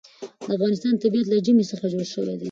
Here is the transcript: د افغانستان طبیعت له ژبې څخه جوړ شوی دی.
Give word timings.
د 0.45 0.47
افغانستان 0.57 0.93
طبیعت 1.03 1.27
له 1.29 1.37
ژبې 1.45 1.63
څخه 1.71 1.85
جوړ 1.93 2.05
شوی 2.13 2.27
دی. 2.37 2.39